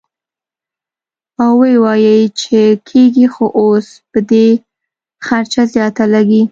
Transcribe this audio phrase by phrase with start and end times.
[1.45, 2.59] او وائي چې
[2.89, 4.47] کيږي خو اوس به دې
[5.25, 6.37] خرچه زياته لګي-